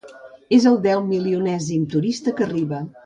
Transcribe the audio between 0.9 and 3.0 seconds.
milionèsim turista que arriba.